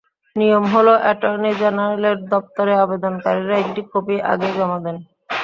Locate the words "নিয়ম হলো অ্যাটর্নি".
0.35-1.51